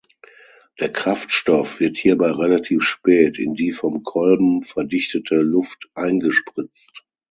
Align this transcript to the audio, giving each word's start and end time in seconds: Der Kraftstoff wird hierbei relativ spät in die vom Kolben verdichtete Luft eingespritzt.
Der 0.79 0.91
Kraftstoff 0.91 1.79
wird 1.79 1.95
hierbei 1.95 2.31
relativ 2.31 2.81
spät 2.81 3.37
in 3.37 3.53
die 3.53 3.71
vom 3.71 4.01
Kolben 4.01 4.63
verdichtete 4.63 5.35
Luft 5.35 5.91
eingespritzt. 5.93 7.05